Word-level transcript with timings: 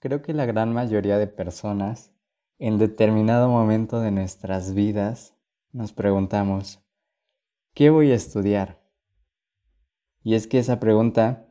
Creo 0.00 0.22
que 0.22 0.32
la 0.32 0.46
gran 0.46 0.72
mayoría 0.72 1.18
de 1.18 1.26
personas 1.26 2.14
en 2.58 2.78
determinado 2.78 3.50
momento 3.50 4.00
de 4.00 4.10
nuestras 4.10 4.72
vidas 4.72 5.36
nos 5.72 5.92
preguntamos, 5.92 6.82
¿qué 7.74 7.90
voy 7.90 8.10
a 8.10 8.14
estudiar? 8.14 8.80
Y 10.22 10.36
es 10.36 10.46
que 10.46 10.58
esa 10.58 10.80
pregunta, 10.80 11.48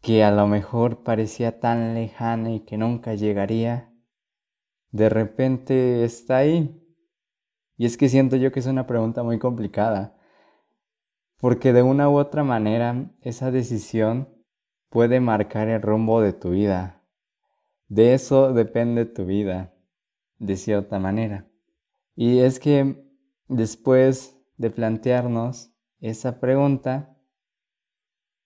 que 0.00 0.24
a 0.24 0.30
lo 0.30 0.46
mejor 0.46 1.02
parecía 1.02 1.60
tan 1.60 1.92
lejana 1.92 2.50
y 2.50 2.60
que 2.60 2.78
nunca 2.78 3.12
llegaría, 3.14 3.92
de 4.90 5.10
repente 5.10 6.02
está 6.02 6.38
ahí. 6.38 6.82
Y 7.76 7.84
es 7.84 7.98
que 7.98 8.08
siento 8.08 8.36
yo 8.36 8.52
que 8.52 8.60
es 8.60 8.66
una 8.66 8.86
pregunta 8.86 9.22
muy 9.22 9.38
complicada, 9.38 10.16
porque 11.36 11.74
de 11.74 11.82
una 11.82 12.08
u 12.08 12.16
otra 12.16 12.42
manera 12.42 13.14
esa 13.20 13.50
decisión 13.50 14.30
puede 14.88 15.20
marcar 15.20 15.68
el 15.68 15.82
rumbo 15.82 16.22
de 16.22 16.32
tu 16.32 16.48
vida 16.52 17.02
de 17.94 18.14
eso 18.14 18.52
depende 18.52 19.04
tu 19.04 19.24
vida, 19.24 19.72
de 20.40 20.56
cierta 20.56 20.98
manera. 20.98 21.46
Y 22.16 22.40
es 22.40 22.58
que 22.58 23.08
después 23.46 24.36
de 24.56 24.70
plantearnos 24.70 25.72
esa 26.00 26.40
pregunta, 26.40 27.16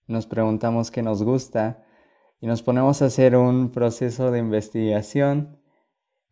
nos 0.05 0.27
preguntamos 0.27 0.91
qué 0.91 1.01
nos 1.01 1.23
gusta 1.23 1.83
y 2.39 2.45
nos 2.45 2.61
ponemos 2.61 3.01
a 3.01 3.05
hacer 3.05 3.35
un 3.35 3.71
proceso 3.71 4.29
de 4.29 4.37
investigación 4.37 5.59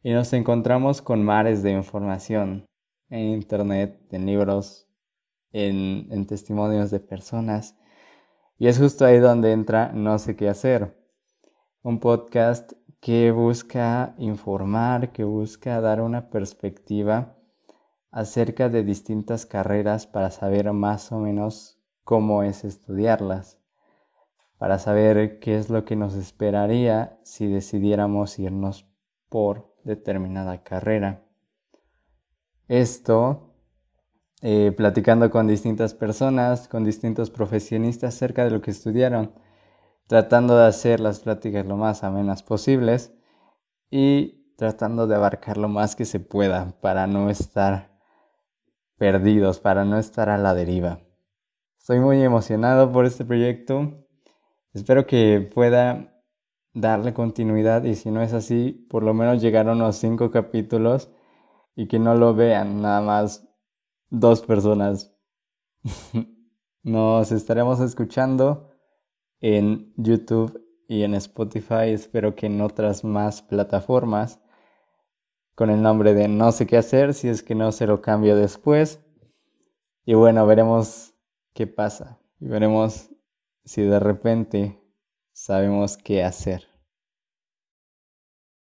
y 0.04 0.12
nos 0.12 0.32
encontramos 0.34 1.02
con 1.02 1.24
mares 1.24 1.64
de 1.64 1.72
información 1.72 2.68
en 3.10 3.30
internet, 3.30 4.00
en 4.12 4.28
libros, 4.28 4.88
en, 5.54 6.28
testimonios 6.28 6.92
de 6.92 7.00
personas. 7.00 7.76
Y 8.60 8.68
es 8.68 8.78
justo 8.78 9.06
ahí 9.06 9.18
donde 9.18 9.54
entra 9.54 9.92
No 9.92 10.20
sé 10.20 10.36
qué 10.36 10.50
hacer, 10.50 10.96
un 11.82 12.00
podcast 12.00 12.77
que 13.00 13.32
busca 13.32 14.16
informar, 14.18 15.12
que 15.12 15.24
busca 15.24 15.80
dar 15.82 16.02
una 16.02 16.30
perspectiva 16.30 17.36
acerca 18.12 18.70
de 18.70 18.84
distintas 18.84 19.46
carreras 19.46 20.08
para 20.08 20.32
saber 20.32 20.72
más 20.74 21.12
o 21.12 21.20
menos 21.20 21.80
cómo 22.04 22.44
es 22.44 22.64
estudiarlas, 22.64 23.60
para 24.58 24.80
saber 24.80 25.40
qué 25.40 25.58
es 25.58 25.70
lo 25.70 25.86
que 25.86 25.96
nos 25.96 26.16
esperaría 26.16 27.20
si 27.24 27.48
decidiéramos 27.48 28.40
irnos 28.40 28.88
por 29.30 29.76
determinada 29.84 30.64
carrera. 30.64 31.24
Esto, 32.68 33.54
eh, 34.42 34.74
platicando 34.76 35.30
con 35.30 35.48
distintas 35.48 35.94
personas, 35.94 36.68
con 36.68 36.84
distintos 36.84 37.30
profesionistas 37.30 38.16
acerca 38.16 38.44
de 38.44 38.52
lo 38.52 38.62
que 38.62 38.72
estudiaron, 38.72 39.32
tratando 40.08 40.58
de 40.58 40.66
hacer 40.66 41.00
las 41.00 41.20
pláticas 41.20 41.66
lo 41.66 41.78
más 41.78 42.04
amenas 42.04 42.42
posibles 42.42 43.14
y 43.92 44.54
tratando 44.56 45.06
de 45.06 45.16
abarcar 45.16 45.58
lo 45.58 45.68
más 45.68 45.96
que 45.96 46.06
se 46.06 46.20
pueda 46.20 46.74
para 46.82 47.08
no 47.08 47.30
estar 47.30 47.98
perdidos, 48.98 49.60
para 49.60 49.86
no 49.86 49.98
estar 50.00 50.30
a 50.30 50.38
la 50.38 50.54
deriva. 50.54 51.02
Estoy 51.78 52.00
muy 52.00 52.22
emocionado 52.22 52.92
por 52.92 53.06
este 53.06 53.24
proyecto. 53.24 54.08
Espero 54.74 55.06
que 55.06 55.48
pueda 55.54 56.22
darle 56.74 57.14
continuidad 57.14 57.84
y 57.84 57.96
si 57.96 58.12
no 58.12 58.22
es 58.22 58.34
así, 58.34 58.88
por 58.90 59.04
lo 59.04 59.14
menos 59.14 59.42
llegar 59.42 59.70
a 59.70 59.74
unos 59.74 59.98
cinco 59.98 60.32
capítulos 60.32 61.10
y 61.76 61.88
que 61.88 62.00
no 62.00 62.16
lo 62.16 62.34
vean 62.34 62.82
nada 62.82 63.02
más 63.02 63.48
dos 64.10 64.42
personas. 64.42 65.16
Nos 66.84 67.32
estaremos 67.32 67.80
escuchando 67.80 68.77
en 69.42 69.94
YouTube 69.98 70.64
y 70.88 71.04
en 71.04 71.14
Spotify, 71.16 71.90
espero 71.90 72.36
que 72.36 72.46
en 72.46 72.62
otras 72.62 73.04
más 73.04 73.42
plataformas, 73.42 74.40
con 75.56 75.70
el 75.70 75.82
nombre 75.82 76.14
de 76.14 76.28
No 76.28 76.52
sé 76.52 76.68
qué 76.68 76.78
hacer, 76.78 77.14
si 77.14 77.28
es 77.28 77.44
que 77.44 77.56
no 77.56 77.72
se 77.72 77.88
lo 77.88 78.02
cambio 78.02 78.36
después. 78.36 79.00
Y 80.06 80.14
bueno, 80.14 80.46
veremos 80.46 81.14
qué 81.54 81.68
pasa 81.68 82.20
y 82.40 82.48
veremos 82.48 83.10
si 83.66 83.82
de 83.82 84.00
repente 84.00 84.80
sabemos 85.34 85.98
qué 85.98 86.24
hacer. 86.24 86.77